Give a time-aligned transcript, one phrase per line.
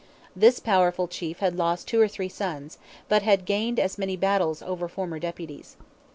[0.35, 4.63] This powerful chief had lost two or three sons, but had gamed as many battles
[4.63, 5.77] over former deputies.